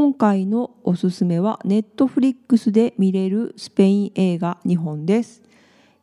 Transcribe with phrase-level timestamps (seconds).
[0.00, 5.42] 今回のおすすめはネットフリックスで見れるスペイン映画2本です。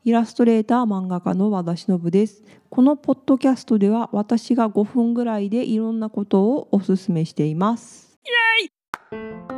[0.04, 2.44] イラストレーター漫画家の和田忍です。
[2.70, 8.20] このポッドキャストでは私が5分ぐらいでいろんなことをおすすめしています。
[8.24, 9.57] イエイ！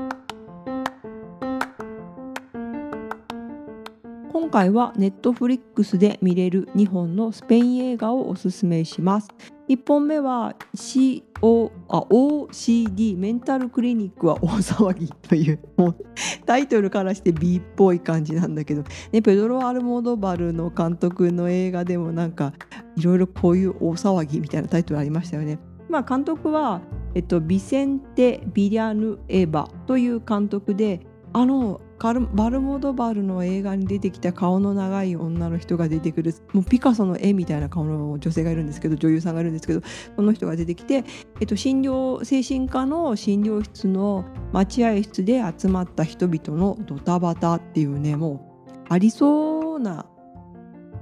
[4.32, 9.30] 今回はネットフリックスで見れる2本のスペイン映画をおすすめします
[9.68, 16.05] 1本目は CO あ OCD メンタルクリニックは大騒ぎというもう
[16.45, 22.54] タイトルからして B っぽい感じなんだけど、ね、ペドロ・アルモドバルの監督の映画でもなんか
[22.96, 25.57] いろいろこういう大騒ぎみたいなタイトルありましたよね。
[25.90, 26.82] まあ、監督は、
[27.16, 31.02] えっと、ビセンテ・ビリャヌ・エヴァという監督で
[31.34, 32.13] あのバ
[32.49, 39.81] ルモドバルの映画に出てきた顔の長い女の人が出てくるもうピカソの絵みたいな顔の女性がいるんですけど女優さんがいるんですけど
[40.16, 41.04] その人が出てきて、
[41.41, 44.23] えっと、診療精神科の診療室の
[44.54, 50.05] 待合室で集まった人々のドタバタっていうねもうありそうな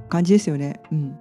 [0.10, 0.82] 感じですよね。
[0.92, 1.20] うん、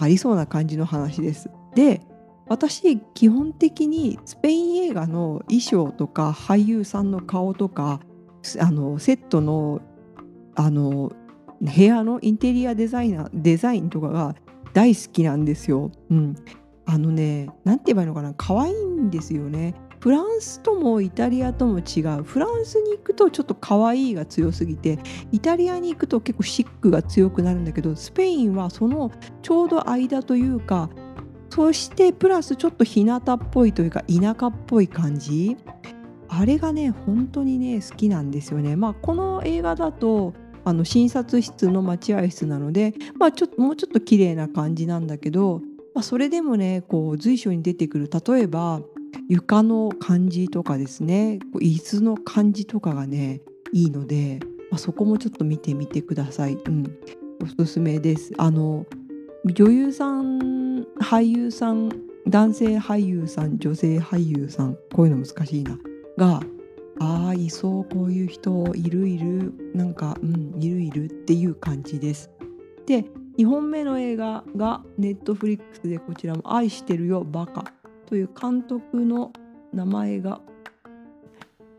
[0.00, 1.50] ありそうな感じの話です。
[1.74, 2.00] で
[2.46, 8.00] 私基本的にスペイン映画の衣装とか俳優さんの顔とか
[8.60, 9.80] あのセットの
[10.54, 11.12] あの
[11.60, 14.34] 部屋のインテリアデザイナーデザインとかが
[14.72, 15.90] 大好きなんですよ。
[16.10, 16.34] うん、
[16.84, 19.74] あのね何て言えばいいのかな可愛いんですよね。
[20.00, 24.98] フランスともイタリアとも違うフランスに行くとちょっと可愛いが強すぎて
[25.32, 30.90] イタリアに行くと結構シックが強くなるんだけどスペインはそのちょうど間というか
[31.48, 35.56] そしてプラスちょっと日向っぽいというか田舎っぽい感じ
[36.36, 38.76] あれがね本当にね好きなんですよね。
[38.76, 45.60] まあ、この映画だとあの診察室の待合室なので、まあ、ちょっともうちょっと綺麗な感じなんだけど、
[45.94, 48.80] まあ、それでもねこう随所に出てくる例えば
[49.28, 53.40] 床の感じとかですね椅子の感じとかがね
[53.72, 56.54] いいので、まあ、そこもちょっと見てみてください。
[56.54, 56.98] うん、
[57.42, 58.32] おすすめです。
[58.38, 58.86] あの
[59.44, 61.90] 女優さん俳優さん
[62.26, 65.78] 男性俳優さん女性俳優さんこういうの難しいな。
[66.16, 66.40] が
[67.00, 72.30] ああいそうこういう人いるいるなんかうんいるいるっていう感じです。
[72.86, 73.04] で
[73.38, 77.64] 2本目の映画がネットフリックスでこちらも「愛してるよバカ」
[78.06, 79.32] という監督の
[79.72, 80.40] 名前が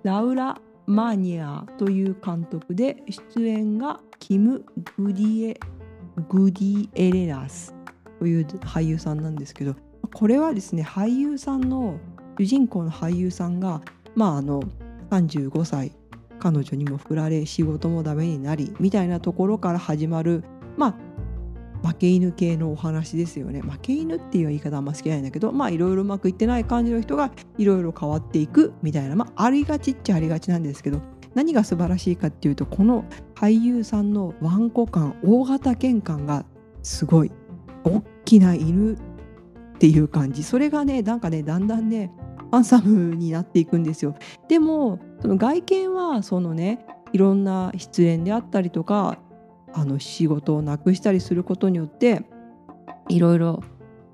[0.04, 3.04] ラウラ・マニアという監督で
[3.36, 4.66] 出演がキム・
[4.98, 5.60] グディエ
[6.28, 7.74] グディエレラス
[8.20, 9.76] という俳優さんなんですけど
[10.14, 11.98] これはですね俳優さんの
[12.38, 13.82] 主人公の俳優さんが
[14.16, 14.64] まああの
[15.12, 15.92] 35歳
[16.40, 20.44] 彼女にも振られ仕事もダメになりみたいなところから始まる
[20.78, 23.62] まあ負け犬系のお話ですよね。
[23.62, 31.02] 負け犬っていう言い方あんま好きないんだけどまあいろいろうまくいってない感じの人がいろいろ変わっていくみたいなまあありがちっちゃありがちなんですけど
[31.36, 33.06] 何が素晴らしいかっていうとこの
[33.36, 36.46] 俳優さんのワンコ感大型犬感が
[36.82, 37.32] すごい
[37.84, 38.98] 大きな犬っ
[39.78, 40.44] ていう感じ。
[40.44, 42.12] それがねなんかねだんだんね
[42.56, 44.16] ハンサムになっていくんですよ。
[44.48, 49.18] でもその外見はそのねいろんな失恋であったりとか
[49.74, 52.24] あの仕事をなくしたりすることによって
[53.10, 53.62] いろいろ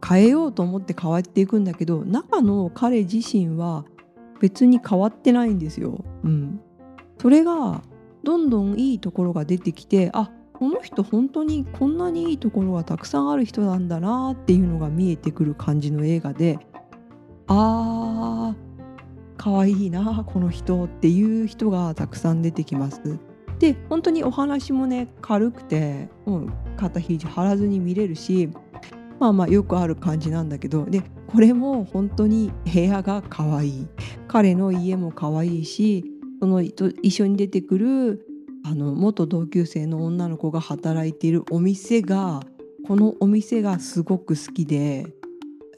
[0.03, 3.85] 変えようと思って変わっていくんだけど中の彼自身は
[4.40, 6.03] 別に変わってないんですよ。
[6.23, 6.59] うん、
[7.22, 7.84] それが
[8.23, 16.58] どんどんいいところが出てきてあこの人本当にこんなにいいところがたくさんある人なんだなっていうのが見えてくる感じの映画で
[17.54, 18.72] あー
[19.36, 23.02] 可愛いいなこの人っていう人がたくさん出てきます。
[23.60, 28.50] で本当にお話もね軽くて、うん、肩肘張らずに見れるし
[29.20, 33.88] まあまあよくある感じなんだけどでこれも本当に部屋が可愛い
[34.28, 36.06] 彼の家も可愛いし
[36.40, 38.26] その一緒に出てくる
[38.66, 42.40] あの元同級生の女の子が働いているお店が
[42.88, 45.14] このお店がすごく好きで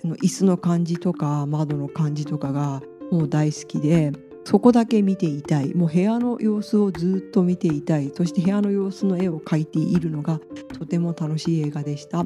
[0.03, 2.81] 椅子の感じとか窓の感じとかが
[3.11, 4.11] もう大好きで
[4.45, 5.73] そこだけ見ていたい。
[5.73, 8.11] もう部屋の様子をずっと見ていたい。
[8.13, 10.41] そして部屋の様子の絵を描いているのが
[10.77, 12.25] とても楽しい映画でした。